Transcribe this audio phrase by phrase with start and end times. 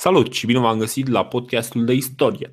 [0.00, 2.52] Salut și bine v-am găsit la podcastul de istorie.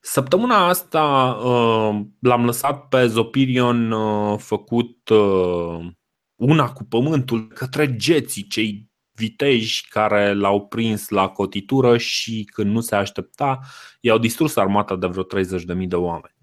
[0.00, 1.04] Săptămâna asta
[1.44, 5.86] uh, l-am lăsat pe Zopirion uh, făcut uh,
[6.34, 12.80] una cu pământul către geții, cei viteji care l-au prins la cotitură și când nu
[12.80, 13.60] se aștepta,
[14.00, 16.34] i-au distrus armata de vreo 30.000 de oameni.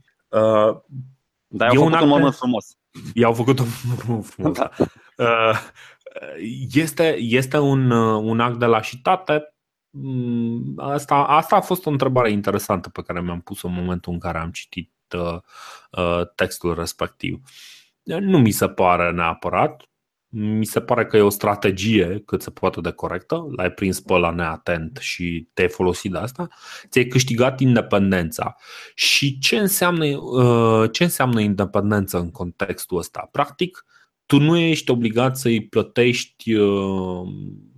[1.48, 2.78] Dar i-au făcut un moment frumos.
[3.14, 4.56] I-au făcut un moment frumos.
[4.58, 4.70] Da.
[6.74, 9.51] Este, este un, un act de lașitate Mm,
[10.78, 14.38] asta, asta a fost o întrebare interesantă pe care mi-am pus-o în momentul în care
[14.38, 15.40] am citit uh,
[15.92, 17.42] uh, textul respectiv.
[18.04, 19.86] Nu mi se pare neapărat.
[20.34, 23.48] Mi se pare că e o strategie cât se poate de corectă.
[23.56, 26.48] L-ai prins pe la neatent și te-ai folosit de asta.
[26.90, 28.56] Ți-ai câștigat independența.
[28.96, 33.30] Și ce înseamnă, uh, ce înseamnă independență în contextul ăsta?
[33.32, 33.86] Practic,
[34.32, 37.28] tu nu ești obligat să-i plătești uh,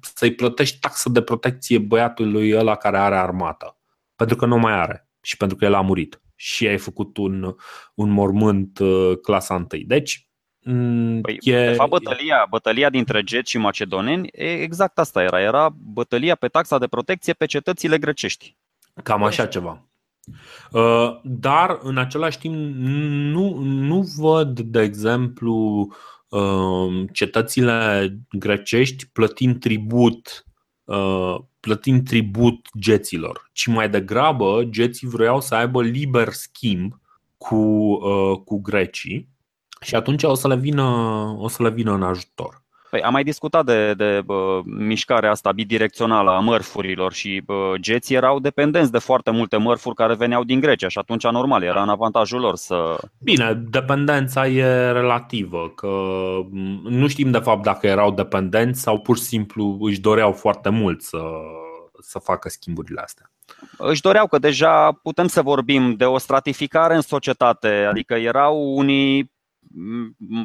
[0.01, 3.77] să-i plătești taxă de protecție băiatului ăla care are armată.
[4.15, 7.55] Pentru că nu mai are și pentru că el a murit și ai făcut un,
[7.93, 9.67] un mormânt uh, clasa 1.
[9.85, 10.27] Deci,
[10.59, 11.67] mm, Păi, e...
[11.67, 15.41] De fapt, bătălia, bătălia dintre geci și macedoneni, exact asta era.
[15.41, 18.57] Era bătălia pe taxa de protecție pe cetățile grecești.
[19.03, 19.87] Cam așa ceva.
[20.71, 22.55] Uh, dar, în același timp,
[23.33, 25.93] nu, nu văd, de exemplu, Um,
[27.11, 30.45] cetățile grecești plătind tribut
[30.83, 36.99] uh, plătind tribut geților, ci mai degrabă geții vreau să aibă liber schimb
[37.37, 39.29] cu, uh, cu grecii
[39.81, 40.83] și atunci o să le vină,
[41.37, 42.62] o să le vină în ajutor.
[42.93, 48.15] Păi, am mai discutat de, de bă, mișcarea asta bidirecțională a mărfurilor și bă, geții
[48.15, 51.89] erau dependenți de foarte multe mărfuri care veneau din Grecia și atunci normal era în
[51.89, 52.97] avantajul lor să...
[53.19, 55.87] Bine, dependența e relativă, că
[56.83, 61.01] nu știm de fapt dacă erau dependenți sau pur și simplu își doreau foarte mult
[61.01, 61.21] să,
[61.99, 63.31] să facă schimburile astea.
[63.77, 69.32] Își doreau că deja putem să vorbim de o stratificare în societate, adică erau unii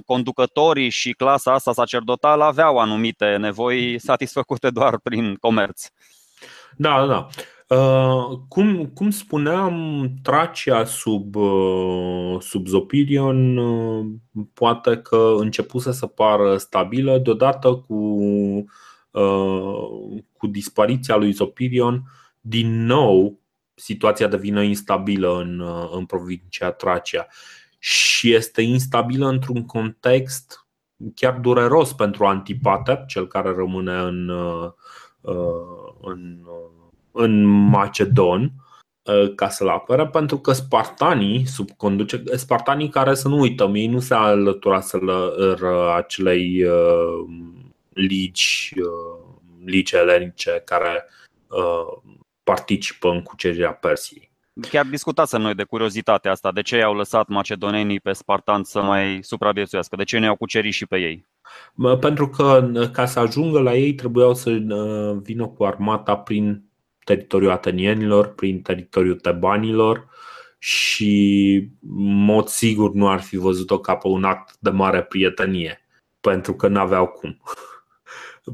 [0.06, 5.86] conducătorii și clasa asta sacerdotală aveau anumite nevoi satisfăcute doar prin comerț.
[6.76, 7.28] Da, da, da.
[7.76, 14.06] Uh, cum, cum spuneam, Tracia sub, uh, sub Zopirion uh,
[14.54, 17.94] poate că începuse să pară stabilă, deodată cu,
[19.10, 22.02] uh, cu dispariția lui Zopirion,
[22.40, 23.40] din nou
[23.74, 27.26] situația devine instabilă în, uh, în provincia Tracia
[27.78, 30.66] și este instabilă într-un context
[31.14, 34.70] chiar dureros pentru Antipater, cel care rămâne în, uh,
[36.00, 36.46] în,
[37.12, 38.52] în Macedon
[39.34, 44.00] ca să-l apere, pentru că spartanii, sub conduce, spartanii care să nu uităm, ei nu
[44.00, 47.24] se alăturaseră acelei uh,
[47.92, 51.04] ligi, uh, ligi elenice care
[51.46, 52.12] uh,
[52.42, 54.27] participă în cucerirea Persiei.
[54.60, 59.18] Chiar discutasem noi de curiozitatea asta, de ce i-au lăsat macedonenii pe spartan să mai
[59.22, 61.26] supraviețuiască, de ce ne-au cucerit și pe ei?
[62.00, 66.64] Pentru că ca să ajungă la ei trebuiau să uh, vină cu armata prin
[67.04, 70.08] teritoriul atenienilor, prin teritoriul tebanilor
[70.58, 75.86] și mod sigur nu ar fi văzut-o ca pe un act de mare prietenie,
[76.20, 77.40] pentru că n-aveau cum.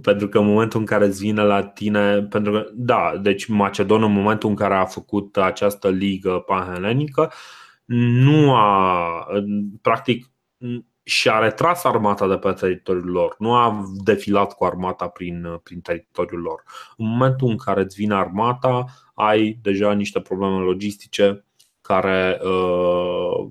[0.02, 4.02] Pentru că în momentul în care îți vine la tine, pentru că, da, deci Macedon
[4.02, 7.32] în momentul în care a făcut această ligă panhelenică,
[7.84, 9.26] nu a,
[9.82, 10.30] practic,
[11.02, 16.40] și-a retras armata de pe teritoriul lor, nu a defilat cu armata prin, prin teritoriul
[16.40, 16.62] lor.
[16.96, 18.84] În momentul în care îți vine armata,
[19.14, 21.44] ai deja niște probleme logistice
[21.86, 23.46] care, uh,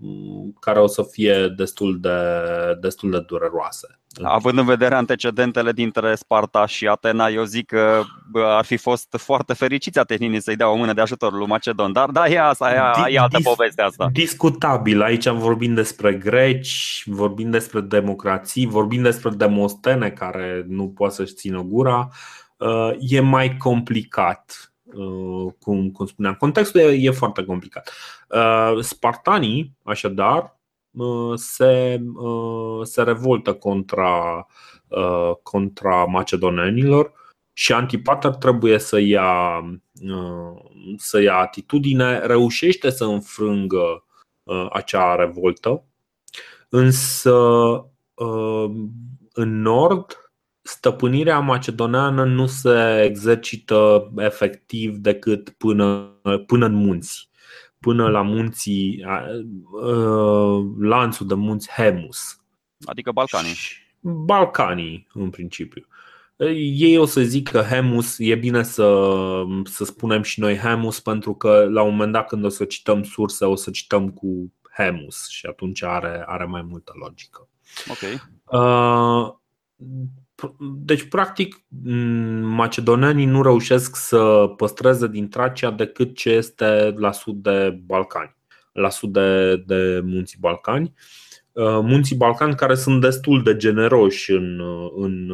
[0.60, 2.18] care o să fie destul de,
[2.82, 4.00] destul de dureroase.
[4.24, 8.02] Având în vedere antecedentele dintre Sparta și Atena, eu zic că
[8.34, 11.92] ar fi fost foarte fericiți atenienii să-i dea o mână de ajutor lui Macedon.
[11.92, 14.10] Dar da, e asta, e, e altă Dis, poveste asta.
[14.12, 15.02] Discutabil.
[15.02, 21.62] Aici vorbim despre greci, vorbim despre democrații, vorbim despre demostene care nu poate să-și țină
[21.62, 22.10] gura.
[22.58, 24.73] Uh, e mai complicat Uh,
[25.60, 26.34] cum, cum spuneam.
[26.34, 27.92] Contextul e, e foarte complicat.
[28.30, 30.60] Uh, spartanii, așadar,
[30.92, 32.02] uh, se,
[32.84, 34.48] se revoltă contra,
[35.44, 37.14] contra macedonenilor
[37.54, 39.62] și Antipater trebuie să ia,
[40.98, 44.06] să ia atitudine, reușește să înfrângă
[44.70, 45.84] acea revoltă,
[46.70, 47.36] însă
[49.34, 50.23] în nord
[50.64, 57.30] stăpânirea macedoneană nu se exercită efectiv decât până, până în munți,
[57.80, 59.06] până la munții,
[60.80, 62.42] lanțul de munți Hemus.
[62.86, 63.56] Adică Balcanii.
[64.00, 65.88] Balcanii, în principiu.
[66.56, 69.06] Ei o să zic că Hemus, e bine să,
[69.64, 73.04] să spunem și noi Hemus pentru că la un moment dat când o să cităm
[73.04, 77.48] surse o să cităm cu Hemus și atunci are, are mai multă logică.
[77.90, 78.32] Ok.
[78.46, 79.34] Uh,
[80.60, 81.64] deci, practic,
[82.42, 88.36] macedonenii nu reușesc să păstreze din Tracia decât ce este la sud de Balcani,
[88.72, 90.94] la sud de, de munții Balcani.
[91.52, 94.62] Uh, munții Balcani care sunt destul de generoși în,
[94.96, 95.34] în,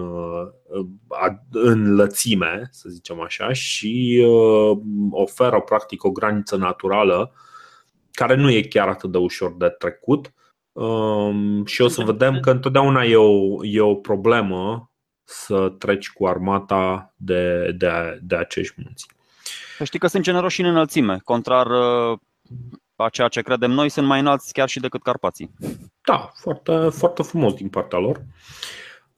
[1.51, 4.77] în lățime, să zicem așa, și uh,
[5.11, 7.33] oferă practic o graniță naturală
[8.11, 10.33] care nu e chiar atât de ușor de trecut.
[10.71, 14.88] Um, și o să vedem că întotdeauna e o, e o problemă
[15.31, 19.07] să treci cu armata de, de, de acești munți.
[19.83, 22.17] Știi că sunt generoși în înălțime, contrar uh,
[22.95, 25.51] a ceea ce credem noi, sunt mai înalți chiar și decât Carpații.
[26.01, 28.21] Da, foarte, foarte frumos din partea lor.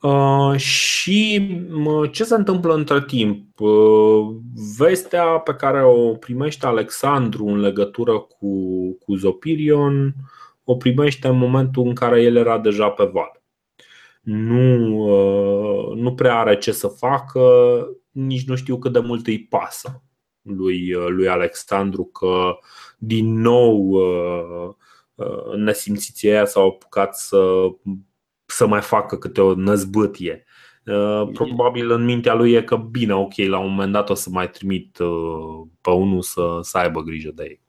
[0.00, 1.50] Uh, și
[1.84, 3.60] uh, ce se întâmplă între timp?
[3.60, 4.36] Uh,
[4.78, 8.48] vestea pe care o primește Alexandru în legătură cu,
[9.04, 10.14] cu Zopirion
[10.64, 13.41] o primește în momentul în care el era deja pe val.
[14.22, 17.40] Nu, uh, nu prea are ce să facă,
[18.10, 20.02] nici nu știu cât de mult îi pasă
[20.42, 22.58] lui, uh, lui Alexandru că
[22.98, 24.74] din nou uh,
[25.14, 27.54] uh, nesimțiții aia s-au apucat să,
[28.46, 30.44] să mai facă câte o năzbâtie.
[31.32, 34.50] Probabil în mintea lui e că bine, ok, la un moment dat o să mai
[34.50, 34.96] trimit
[35.80, 37.60] pe unul să, să aibă grijă de ei.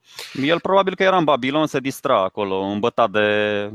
[0.47, 3.69] El probabil că era în Babilon, se distra acolo, îmbătat de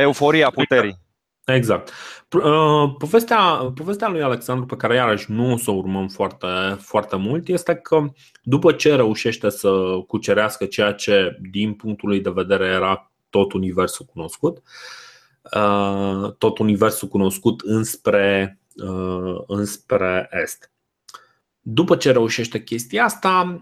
[0.00, 1.06] euforia puterii.
[1.54, 1.92] Exact.
[2.32, 3.38] Uh, povestea,
[3.74, 6.46] povestea lui Alexandru, pe care iarăși nu o să o urmăm foarte,
[6.78, 8.04] foarte mult, este că
[8.42, 9.70] după ce reușește să
[10.06, 14.62] cucerească ceea ce, din punctul lui de vedere, era tot universul cunoscut,
[15.56, 20.70] uh, tot universul cunoscut înspre, uh, înspre est.
[21.60, 23.58] După ce reușește chestia asta,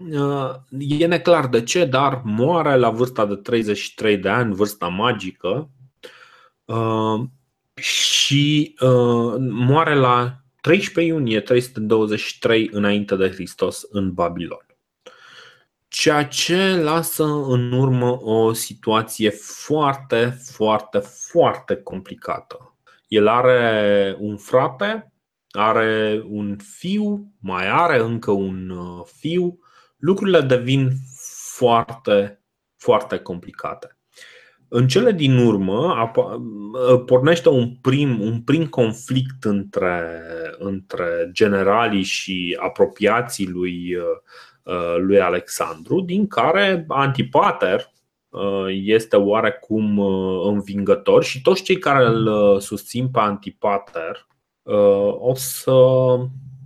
[0.77, 5.69] e neclar de ce, dar moare la vârsta de 33 de ani, vârsta magică,
[7.75, 14.65] și uh, moare la 13 iunie 323 înainte de Hristos în Babilon.
[15.87, 22.77] Ceea ce lasă în urmă o situație foarte, foarte, foarte complicată.
[23.07, 25.11] El are un frate,
[25.49, 29.59] are un fiu, mai are încă un uh, fiu.
[29.97, 30.91] Lucrurile devin
[31.55, 32.41] foarte,
[32.77, 33.96] foarte complicate.
[34.69, 36.11] În cele din urmă
[37.05, 40.21] pornește un prim, un prim conflict între,
[40.57, 43.95] între generalii și apropiații lui,
[44.63, 47.91] uh, lui Alexandru, din care Antipater
[48.29, 54.27] uh, este oarecum uh, învingător și toți cei care îl susțin pe Antipater
[55.19, 55.73] o să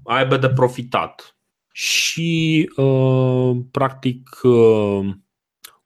[0.04, 1.36] aibă de profitat.
[1.72, 2.70] Și
[3.72, 4.30] practic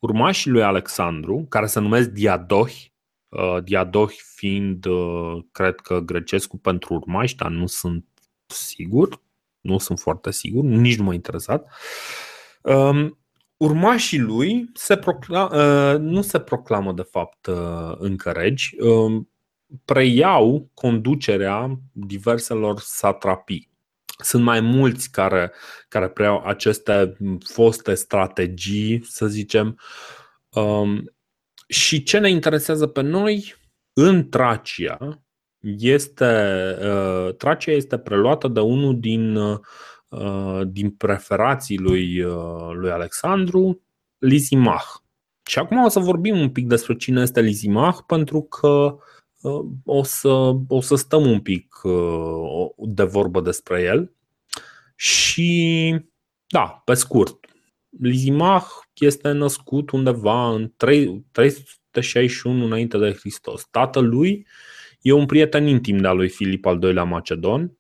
[0.06, 2.94] urmașii lui Alexandru, care se numesc Diadohi,
[3.30, 8.06] uh, Diadohi fiind, uh, cred că grecescu pentru urmași, dar nu sunt
[8.48, 9.22] sigur,
[9.62, 11.72] nu sunt foarte sigur, nici nu m-a interesat.
[12.62, 13.20] Um,
[13.58, 17.50] urmașii lui se procla- uh, nu se proclamă de fapt
[17.98, 19.30] încă regi, um,
[19.86, 23.75] preiau conducerea diverselor satrapii
[24.24, 25.52] sunt mai mulți care,
[25.88, 29.80] care preiau aceste foste strategii, să zicem.
[30.50, 31.14] Um,
[31.68, 33.56] și ce ne interesează pe noi
[33.94, 34.98] în Tracia
[35.78, 36.26] este
[36.82, 43.82] uh, Tracia este preluată de unul din, uh, din preferații lui, uh, lui Alexandru,
[44.18, 44.86] Lizimah.
[45.50, 48.98] Și acum o să vorbim un pic despre cine este Lizimah, pentru că
[49.86, 51.76] o să, o să stăm un pic
[52.78, 54.14] de vorbă despre el.
[54.96, 55.96] Și,
[56.48, 57.46] da, pe scurt,
[58.00, 60.74] Lizimah este născut undeva în
[61.32, 63.68] 361 înainte de Hristos.
[63.72, 64.48] Tatăl lui
[65.02, 67.78] e un prieten intim de-a lui Filip al II-lea Macedon,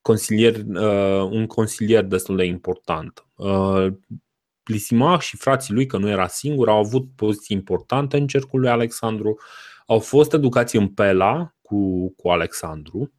[0.00, 3.26] consilier, uh, un consilier destul de important.
[3.34, 3.86] Uh,
[4.64, 8.68] Lisimach și frații lui, că nu era singur, au avut poziții importante în cercul lui
[8.68, 9.38] Alexandru,
[9.86, 13.12] au fost educați în Pela cu, cu Alexandru.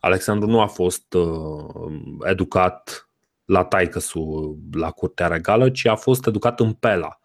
[0.00, 3.08] Alexandru nu a fost uh, educat
[3.44, 7.18] la taicăsu la curtea regală, ci a fost educat în Pela.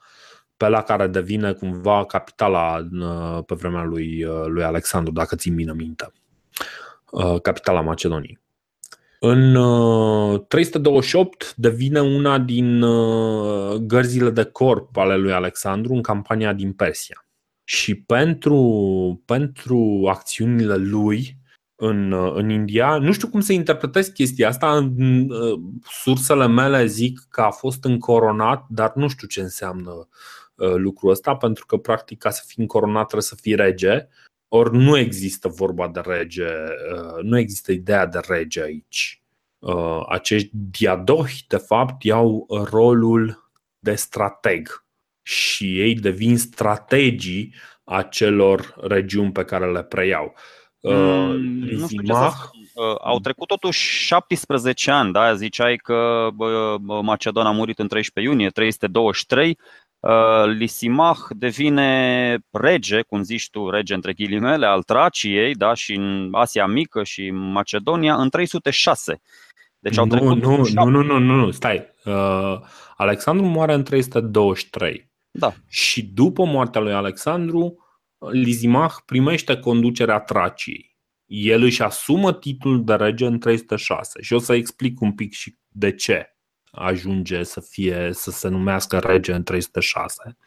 [0.57, 5.73] Pela care devine cumva capitala uh, pe vremea lui, uh, lui Alexandru, dacă țin bine
[5.73, 6.11] minte.
[7.11, 8.39] Uh, capitala Macedoniei.
[9.19, 9.53] În
[10.47, 12.79] 328 devine una din
[13.87, 17.26] gărzile de corp ale lui Alexandru în campania din Persia.
[17.69, 21.37] Și pentru, pentru acțiunile lui
[21.75, 22.97] în, în India.
[22.97, 24.93] Nu știu cum să interpretez chestia asta.
[25.83, 30.07] Sursele mele zic că a fost încoronat, dar nu știu ce înseamnă
[30.55, 34.07] lucrul ăsta, pentru că practic ca să fii încoronat trebuie să fii rege.
[34.47, 36.47] Ori nu există vorba de rege,
[37.21, 39.23] nu există ideea de rege aici.
[40.09, 44.85] Acești diadohi, de fapt, iau rolul de strateg
[45.27, 47.53] și ei devin strategii
[47.83, 50.33] acelor regiuni pe care le preiau.
[50.81, 52.59] Mm, nu știu ce să spun.
[52.73, 55.33] Uh, au trecut totuși 17 ani, da?
[55.33, 56.29] Ziceai că
[57.01, 59.57] Macedon a murit în 13 iunie, 323.
[59.99, 60.11] Uh,
[60.57, 65.73] Lisimach devine rege, cum zici tu, rege între ghilimele, al Traciei, da?
[65.73, 69.21] și în Asia Mică și Macedonia, în 306.
[69.79, 71.93] Deci au nu, trecut nu, nu, nu, nu, nu, stai.
[72.05, 72.59] Uh,
[72.95, 75.07] Alexandru moare în 323.
[75.39, 75.53] Da.
[75.67, 77.85] Și după moartea lui Alexandru,
[78.31, 80.97] Lizimah primește conducerea Traciei.
[81.25, 85.57] El își asumă titlul de rege în 306 și o să explic un pic și
[85.67, 86.37] de ce
[86.71, 90.37] ajunge să fie să se numească rege în 306.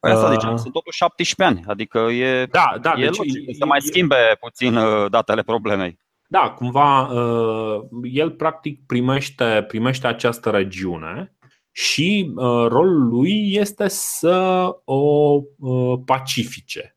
[0.00, 3.52] Păi asta uh, sunt totuși 17 ani, adică e, da, da, e deci, logic, e,
[3.52, 5.98] să mai schimbe puțin uh, datele problemei.
[6.28, 11.35] Da, cumva uh, el practic primește, primește această regiune
[11.76, 16.96] și uh, rolul lui este să o uh, pacifice.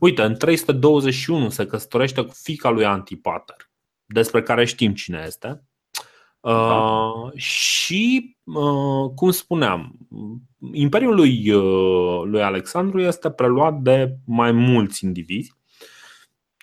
[0.00, 3.70] Uite, în 321 se căsătorește cu fica lui Antipater,
[4.04, 5.64] despre care știm cine este.
[6.40, 7.12] Uh, da.
[7.34, 9.98] Și, uh, cum spuneam,
[10.72, 15.52] Imperiul lui, uh, lui Alexandru este preluat de mai mulți indivizi,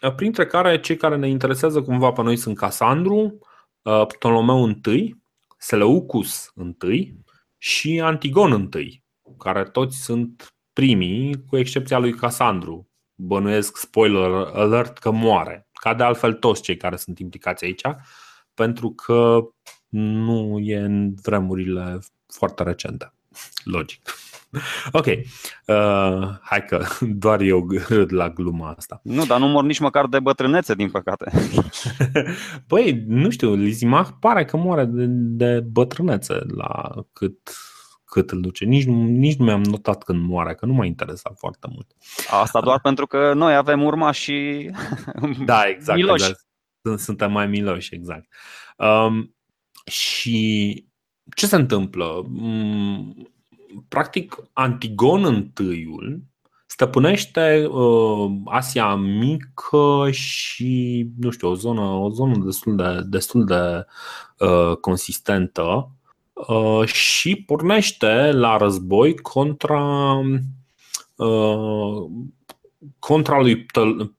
[0.02, 3.40] uh, printre care cei care ne interesează cumva pe noi sunt Casandru,
[3.82, 5.16] uh, Ptolomeu I,
[5.58, 6.54] Seleucus
[6.92, 7.26] I,
[7.58, 9.04] și Antigon I,
[9.38, 12.90] care toți sunt primii, cu excepția lui Casandru.
[13.16, 15.68] Bănuiesc, spoiler alert, că moare.
[15.72, 17.82] Ca de altfel toți cei care sunt implicați aici,
[18.54, 19.40] pentru că
[19.90, 23.14] nu e în vremurile foarte recente.
[23.64, 24.02] Logic.
[24.92, 25.06] Ok.
[25.06, 26.84] Uh, hai că
[27.26, 29.00] doar eu râd la gluma asta.
[29.04, 31.32] Nu, dar nu mor nici măcar de bătrânețe, din păcate.
[32.68, 37.40] păi, nu știu, Lizimach pare că moare de, de bătrânețe la cât
[38.10, 38.66] cât îl duce.
[38.66, 41.92] Nici, nici nu mi-am notat când moare, că nu m-a interesat foarte mult.
[42.30, 44.70] Asta doar pentru că noi avem urma și
[45.46, 46.24] da, exact, miloși.
[46.24, 46.46] Exact.
[47.02, 48.34] Suntem mai miloși, exact.
[48.78, 49.36] Um,
[49.86, 50.86] și
[51.36, 52.06] ce se întâmplă?
[53.74, 56.22] Um, practic, Antigon întâiul
[56.66, 63.86] stăpânește uh, Asia Mică și, nu știu, o zonă, o zonă destul de, destul de
[64.46, 65.92] uh, consistentă
[66.34, 70.20] uh, și pornește la război contra,
[71.16, 72.06] uh,
[73.00, 73.66] contra lui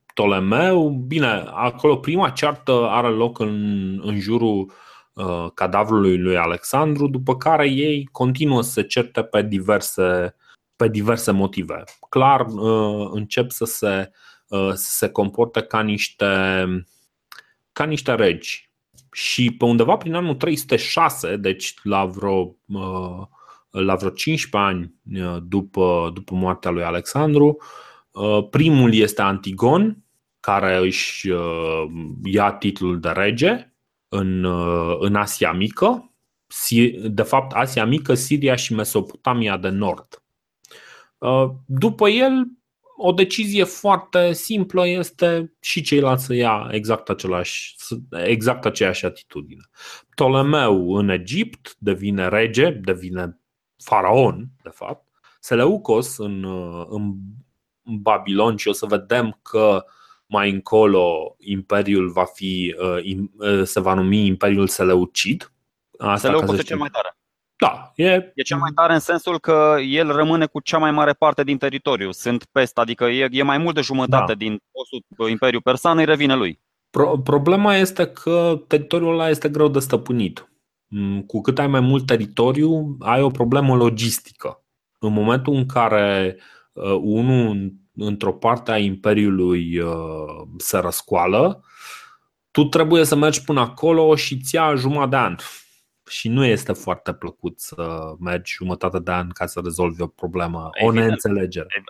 [0.07, 0.91] Ptolemeu.
[0.91, 4.73] Bine, acolo prima ceartă are loc în, în jurul uh,
[5.55, 10.35] cadavrului lui Alexandru, după care ei continuă să se certe pe diverse
[10.79, 11.85] pe diverse motive.
[12.09, 14.11] Clar, uh, încep să se,
[14.49, 16.27] uh, să se comporte ca niște,
[17.73, 18.71] ca niște regi.
[19.13, 23.27] Și pe undeva prin anul 306, deci la vreo, uh,
[23.71, 24.95] la vreo 15 ani
[25.43, 27.59] după, după moartea lui Alexandru,
[28.51, 30.03] primul este Antigon,
[30.41, 31.29] care își
[32.25, 33.68] ia titlul de rege
[34.09, 34.45] în,
[34.99, 36.13] în Asia Mică,
[37.03, 40.23] de fapt Asia Mică, Siria și Mesopotamia de Nord.
[41.19, 42.47] Uh, după el,
[42.97, 47.77] o decizie foarte simplă este și ceilalți să ia exact, același,
[48.11, 49.63] exact aceeași atitudine.
[50.11, 53.41] Ptolemeu în Egipt devine rege, devine
[53.77, 55.09] faraon, de fapt.
[55.41, 57.15] Seleucos în, uh, în
[57.83, 59.85] Babilon și o să vedem că
[60.29, 65.53] mai încolo imperiul va fi, uh, se va numi Imperiul Seleucid.
[65.99, 67.17] Asta Seleucos e cel mai tare.
[67.57, 68.33] Da, e...
[68.35, 71.59] e cel mai tare în sensul că el rămâne cu cea mai mare parte din
[71.59, 72.11] teritoriu.
[72.11, 74.39] Sunt peste, adică e, e mai mult de jumătate da.
[74.39, 76.61] din postul Imperiul Persan, îi revine lui.
[76.91, 80.53] Pro- problema este că teritoriul ăla este greu de stăpânit.
[80.87, 84.65] Mm, cu cât ai mai mult teritoriu, ai o problemă logistică.
[84.99, 86.39] În momentul în care
[86.73, 91.65] uh, unul într-o parte a Imperiului uh, se răscoală,
[92.51, 95.37] tu trebuie să mergi până acolo și ți ia jumătate de an
[96.09, 100.71] și nu este foarte plăcut să mergi jumătate de an ca să rezolvi o problemă,
[100.73, 100.99] evident.
[100.99, 101.85] o neînțelegere.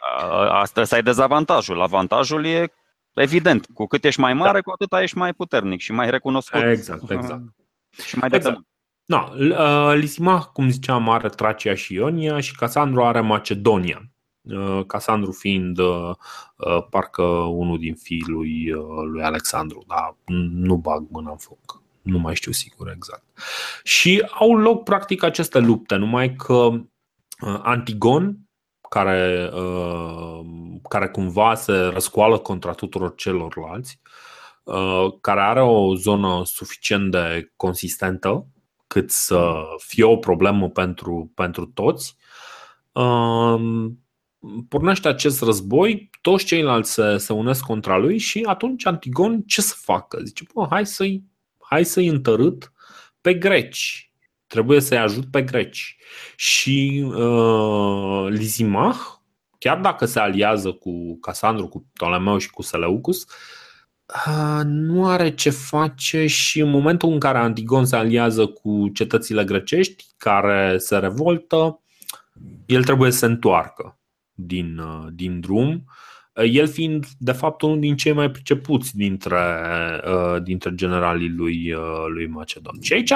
[0.51, 1.81] Asta ai dezavantajul.
[1.83, 2.73] Avantajul e
[3.15, 3.67] evident.
[3.75, 4.61] Cu cât ești mai mare, da.
[4.61, 6.63] cu atât ești mai puternic și mai recunoscut.
[6.63, 7.43] Exact, exact.
[8.07, 8.61] și mai exact.
[9.05, 14.03] No, uh, Lisima, cum ziceam, are Tracia și Ionia și Casandru are Macedonia.
[14.87, 15.79] Casandru fiind
[16.91, 18.73] parcă unul din fiii lui,
[19.13, 20.17] lui Alexandru, dar
[20.53, 23.25] nu bag mâna în foc nu mai știu sigur exact.
[23.83, 26.71] Și au loc practic aceste lupte, numai că
[27.63, 28.39] Antigon,
[28.89, 29.51] care,
[30.89, 34.01] care cumva se răscoală contra tuturor celorlalți,
[35.21, 38.47] care are o zonă suficient de consistentă
[38.87, 42.17] cât să fie o problemă pentru, pentru toți,
[44.69, 49.75] pornește acest război, toți ceilalți se, se unesc contra lui și atunci Antigon ce să
[49.79, 50.21] facă?
[50.25, 51.25] Zice, bă, hai să-i,
[51.59, 52.73] hai să-i întărât
[53.21, 54.13] pe greci.
[54.47, 55.97] Trebuie să-i ajut pe greci.
[56.37, 58.97] Și uh, Lizimah,
[59.59, 63.27] chiar dacă se aliază cu Casandru, cu Ptolemeu și cu Seleucus,
[64.27, 69.45] uh, nu are ce face și în momentul în care Antigon se aliază cu cetățile
[69.45, 71.81] grecești care se revoltă,
[72.67, 73.99] el trebuie să se întoarcă
[74.41, 75.85] din, uh, din drum,
[76.35, 79.41] uh, el fiind de fapt unul din cei mai pricepuți dintre,
[80.07, 81.75] uh, dintre generalii lui,
[82.09, 82.81] lui Macedon.
[82.81, 83.13] Și aici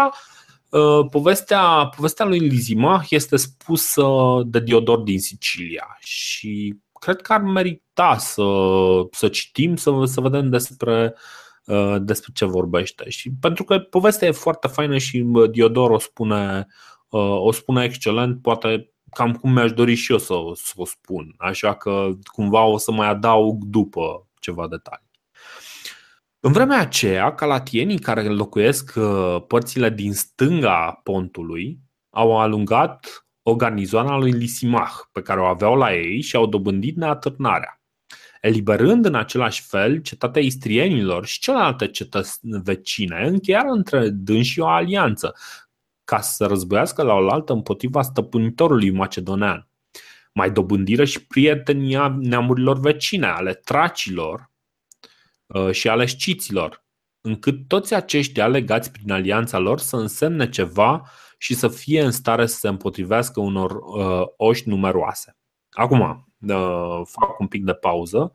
[1.10, 4.06] povestea, povestea lui Lizimah este spusă
[4.46, 8.42] de Diodor din Sicilia și cred că ar merita să,
[9.10, 11.14] să citim, să, să vedem despre,
[11.98, 13.10] despre ce vorbește.
[13.10, 16.66] Și pentru că povestea e foarte faină și Diodor o spune,
[17.38, 21.34] o spune excelent, poate cam cum mi-aș dori și eu să, să o spun.
[21.38, 25.10] Așa că cumva o să mai adaug după ceva detalii.
[26.40, 31.78] În vremea aceea, calatienii care locuiesc uh, părțile din stânga pontului
[32.10, 36.46] au alungat o garnizoană a lui Lisimach, pe care o aveau la ei și au
[36.46, 37.80] dobândit neatârnarea.
[38.40, 45.34] Eliberând în același fel cetatea istrienilor și celelalte cetăți vecine, încheiară între dânsi o alianță,
[46.12, 49.68] ca să războiască la oaltă împotriva stăpânitorului macedonian.
[50.32, 54.50] Mai dobândiră și prietenia neamurilor vecine, ale tracilor
[55.46, 56.84] uh, și ale sciților,
[57.20, 62.46] încât toți aceștia legați prin alianța lor să însemne ceva și să fie în stare
[62.46, 65.36] să se împotrivească unor uh, oși numeroase.
[65.70, 68.34] Acum, uh, fac un pic de pauză.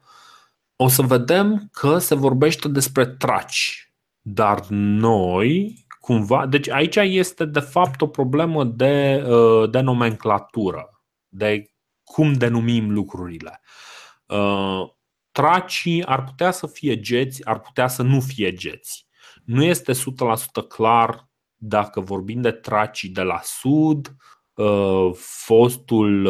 [0.76, 6.46] O să vedem că se vorbește despre traci, dar noi cumva.
[6.46, 11.72] Deci aici este de fapt o problemă de, uh, de nomenclatură, de
[12.04, 13.62] cum denumim lucrurile.
[14.26, 14.90] Uh,
[15.32, 19.08] tracii ar putea să fie geți, ar putea să nu fie geți.
[19.44, 24.16] Nu este 100% clar dacă vorbim de tracii de la sud,
[24.54, 25.10] uh,
[25.46, 26.30] fostul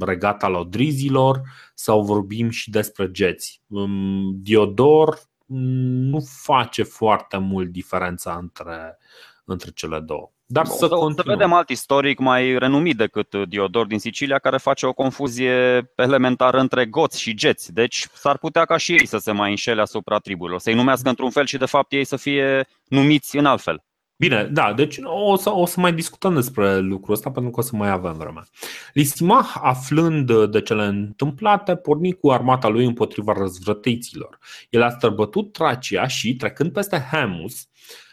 [0.00, 1.40] regat al odrizilor
[1.74, 3.62] sau vorbim și despre geți.
[3.66, 8.98] Um, Diodor nu face foarte mult diferența între,
[9.44, 10.30] între cele două.
[10.48, 14.86] Dar să, să, să vedem alt istoric mai renumit decât Diodor din Sicilia care face
[14.86, 17.72] o confuzie elementară între goți și geți.
[17.72, 21.30] Deci s-ar putea ca și ei să se mai înșele asupra triburilor, să-i numească într-un
[21.30, 23.84] fel și de fapt ei să fie numiți în alt fel.
[24.18, 27.62] Bine, da, deci o să, o să mai discutăm despre lucrul ăsta pentru că o
[27.62, 28.40] să mai avem vreme.
[28.92, 34.38] Listimah, aflând de cele întâmplate, porni cu armata lui împotriva răzvrătiților.
[34.70, 37.68] El a străbătut Tracia și, trecând peste Hamus,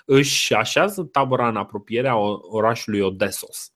[0.06, 3.74] își așează tabăra în apropierea orașului Odessos.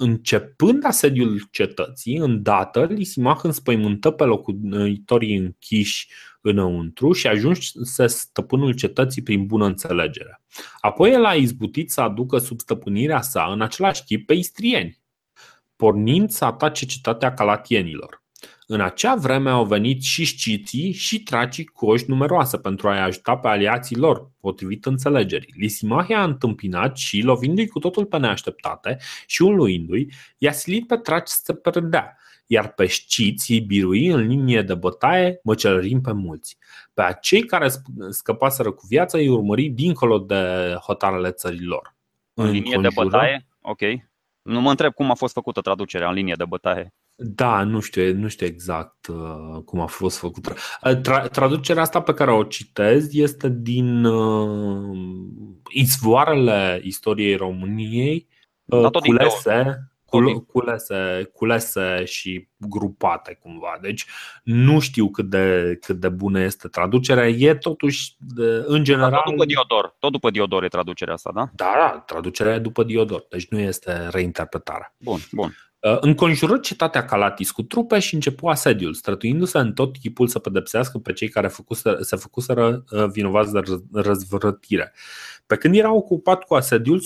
[0.00, 6.08] Uh, începând asediul cetății, îndată, Lisimach înspăimântă pe locuitorii închiși
[6.40, 10.42] înăuntru și ajunse stăpânul cetății prin bună înțelegere.
[10.80, 14.98] Apoi el a izbutit să aducă sub stăpânirea sa în același chip pe istrieni,
[15.76, 18.22] pornind să atace cetatea calatienilor.
[18.72, 23.36] În acea vreme au venit și sciții și tracii cu oși numeroase pentru a-i ajuta
[23.36, 25.54] pe aliații lor, potrivit înțelegerii.
[25.56, 31.28] Lisimahia a întâmpinat și, lovindu-i cu totul pe neașteptate și uluindu-i, i-a silit pe traci
[31.28, 36.56] să se perdea, iar pe sciți îi birui în linie de bătaie, măcelărim pe mulți.
[36.94, 37.68] Pe acei care
[38.08, 41.94] scăpaseră cu viața îi urmări dincolo de hotarele țărilor.
[42.34, 42.94] În, în linie conjură...
[42.94, 43.46] de bătaie?
[43.60, 43.80] Ok.
[44.42, 46.94] Nu mă întreb cum a fost făcută traducerea în linie de bătaie.
[47.22, 50.54] Da, nu știu, nu știu exact uh, cum a fost făcută.
[50.84, 54.98] Uh, tra- traducerea asta pe care o citez este din uh,
[55.70, 58.28] izvoarele istoriei României,
[58.64, 63.78] uh, culese, cul- culese, culese și grupate cumva.
[63.80, 64.06] Deci
[64.42, 67.28] nu știu cât de, cât de bună este traducerea.
[67.28, 69.10] E totuși, de, în general.
[69.10, 69.96] Dar tot după Diodor.
[69.98, 71.50] Tot după Diodor e traducerea asta, da?
[71.54, 73.26] Da, da, traducerea e după Diodor.
[73.30, 74.94] Deci nu este reinterpretarea.
[74.98, 75.54] Bun, bun.
[75.80, 80.98] Uh, înconjură cetatea Calatis cu trupe și începu asediul, strătuindu-se în tot chipul să pedepsească
[80.98, 83.60] pe cei care făcuseră, se făcuseră uh, vinovați de
[83.92, 84.92] răzvrătire.
[85.46, 87.00] Pe când era ocupat cu asediul,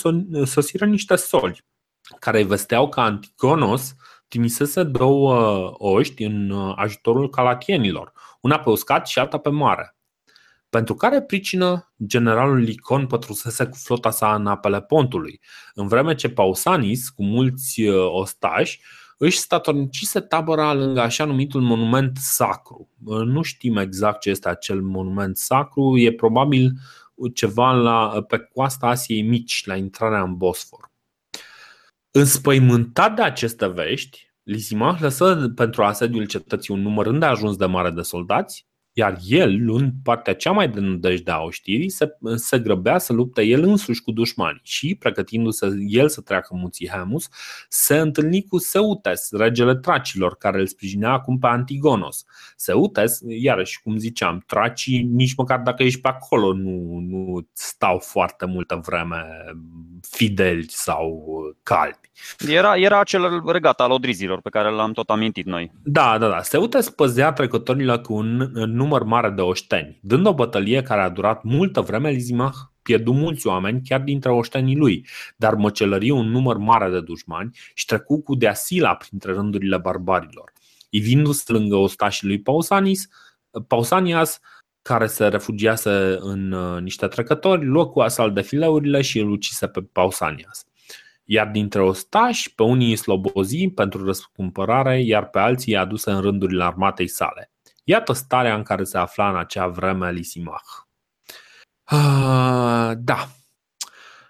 [0.44, 1.64] sosiră niște soli
[2.18, 3.94] care îi vesteau că Antigonos
[4.28, 9.93] trimisese două oști în ajutorul calatienilor, una pe uscat și alta pe mare.
[10.74, 15.40] Pentru care pricină generalul Licon pătrusese cu flota sa în apele pontului,
[15.74, 18.80] în vreme ce Pausanis, cu mulți ostași,
[19.18, 22.88] își statornicise tabăra lângă așa numitul monument sacru.
[23.04, 26.72] Nu știm exact ce este acel monument sacru, e probabil
[27.34, 30.90] ceva la, pe coasta Asiei Mici, la intrarea în Bosfor.
[32.10, 38.02] Înspăimântat de aceste vești, Lisimach lăsă pentru asediul cetății un număr îndeajuns de mare de
[38.02, 43.12] soldați iar el, luând partea cea mai de nădejde a oștirii, se, se grăbea să
[43.12, 47.28] lupte el însuși cu dușmanii și, pregătindu-se el să treacă munții Hemus,
[47.68, 52.24] se întâlni cu Seutes, regele tracilor, care îl sprijinea acum pe Antigonos.
[52.56, 58.46] Seutes, iarăși, cum ziceam, tracii, nici măcar dacă ești pe acolo, nu, nu stau foarte
[58.46, 59.26] multă vreme
[60.10, 61.24] fideli sau
[61.62, 62.10] calbi.
[62.48, 65.72] Era, era acel regat al odrizilor pe care l-am tot amintit noi.
[65.82, 66.42] Da, da, da.
[66.42, 68.50] Seutes păzea trecătorile cu un
[68.84, 69.98] număr mare de oșteni.
[70.02, 74.76] Dând o bătălie care a durat multă vreme, Lizimach pierdu mulți oameni chiar dintre oștenii
[74.76, 80.52] lui, dar măcelărie un număr mare de dușmani și trecu cu deasila printre rândurile barbarilor.
[80.90, 83.08] Ivindu-se lângă ostașii lui Pausanis,
[83.66, 84.40] Pausanias,
[84.82, 89.66] care se refugiase în uh, niște trecători, luă cu asalt de fileurile și îl ucise
[89.66, 90.64] pe Pausanias.
[91.24, 96.20] Iar dintre ostași, pe unii îi slobozi pentru răscumpărare, iar pe alții i-a aduse în
[96.20, 97.53] rândurile armatei sale.
[97.84, 100.66] Iată starea în care se afla în acea vreme Lisimach.
[101.90, 103.28] Uh, da.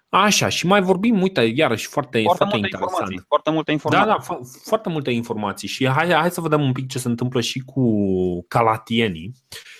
[0.09, 2.90] Așa, și mai vorbim, uite, iarăși foarte, foarte, foarte multe interesant.
[2.90, 4.07] Informații, foarte multe informații.
[4.07, 5.69] Da, da, fo- foarte multe informații.
[5.69, 9.35] Și hai, hai să vedem un pic ce se întâmplă și cu calatienii.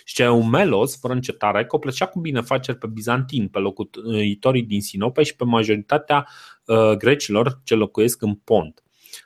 [0.05, 5.45] Și Eumelos, fără încetare, copleșea cu binefaceri pe bizantini, pe locuitorii din Sinope și pe
[5.45, 6.29] majoritatea
[6.65, 8.84] uh, grecilor ce locuiesc în Pont.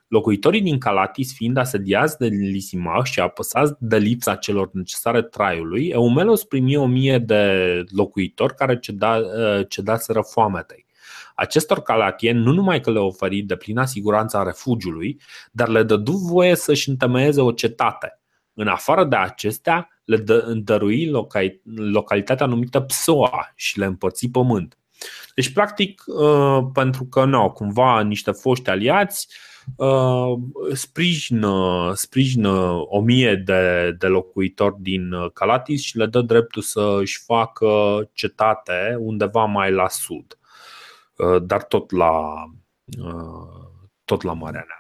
[0.09, 6.45] Locuitorii din Calatis, fiind asediați de Lisimach și apăsați de lipsa celor necesare traiului, Eumelos
[6.45, 9.21] primi o mie de locuitori care ceda,
[9.69, 10.87] cedaseră foametei.
[11.35, 15.21] Acestor calatieni nu numai că le oferi de plină siguranță a refugiului,
[15.53, 18.21] dar le dădu voie să-și întemeieze o cetate.
[18.55, 21.11] În afară de acestea, le dă, dărui
[21.75, 24.79] localitatea numită Psoa și le împărți pământ.
[25.35, 29.49] Deci, practic, uh, pentru că nu, cumva niște foști aliați uh,
[30.73, 32.51] sprijină, sprijină
[32.89, 37.69] o mie de, de locuitori din Calatis și le dă dreptul să își facă
[38.13, 40.39] cetate undeva mai la sud,
[41.17, 42.45] uh, dar tot la,
[44.05, 44.78] tot la Marea Neagră.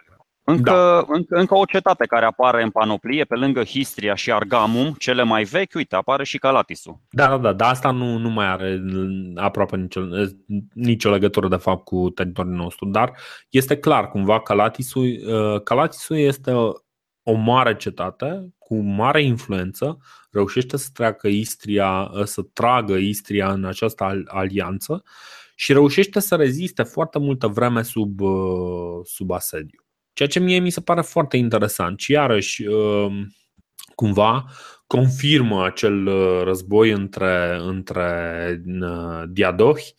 [0.50, 1.14] Încă, da.
[1.14, 5.44] încă, încă o cetate care apare în panoplie, pe lângă Histria și Argamum, cele mai
[5.44, 7.00] vechi, uite, apare și Calatisul.
[7.10, 8.82] Da, da, da, dar asta nu, nu mai are
[9.34, 10.00] aproape nicio,
[10.72, 13.12] nicio legătură de fapt cu teritoriul nostru, dar
[13.48, 16.52] este clar cumva Calatisul, uh, Calatisul este
[17.22, 19.98] o mare cetate cu mare influență,
[20.30, 25.02] reușește să treacă Istria, uh, să tragă Istria în această alianță
[25.54, 29.87] și reușește să reziste foarte multă vreme sub, uh, sub asediu.
[30.18, 33.34] Ceea ce mie mi se pare foarte interesant și iarăși um,
[33.94, 34.44] cumva
[34.86, 39.94] confirmă acel uh, război între, între uh, diadohi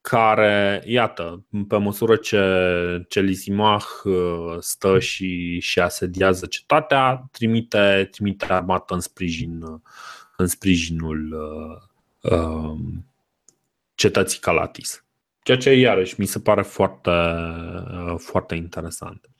[0.00, 2.42] care, iată, pe măsură ce,
[3.08, 9.62] ce Lisimach uh, stă și, și asediază cetatea, trimite, trimite armată în, sprijin,
[10.36, 11.32] în sprijinul
[12.20, 12.78] uh,
[13.94, 15.03] cetății Calatis.
[15.44, 17.10] Ceea ce iarăși mi se pare foarte,
[18.16, 19.30] foarte interesant.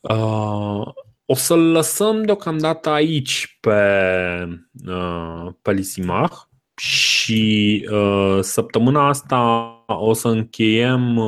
[0.00, 0.86] Uh,
[1.24, 3.80] o să-l lăsăm deocamdată aici pe,
[4.86, 6.34] uh, pe Lisimach
[6.76, 11.20] și uh, săptămâna asta o să încheiem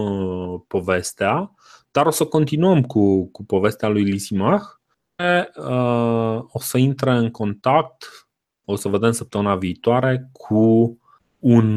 [0.69, 1.55] povestea,
[1.91, 4.65] dar o să continuăm cu, cu povestea lui Lisimach.
[6.49, 8.29] O să intre în contact,
[8.65, 10.99] o să vedem săptămâna viitoare, cu
[11.39, 11.77] un,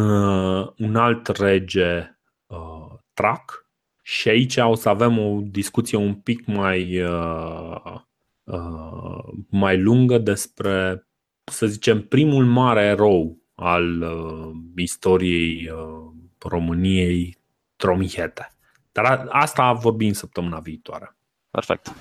[0.77, 2.12] un alt rege
[2.53, 3.67] uh, track
[4.01, 7.95] și aici o să avem o discuție un pic mai, uh,
[8.43, 11.07] uh, mai lungă despre,
[11.43, 17.37] să zicem, primul mare erou al uh, istoriei uh, României,
[17.75, 18.47] Tromihete.
[18.91, 21.15] Dar asta vorbim săptămâna viitoare.
[21.49, 21.93] Perfect.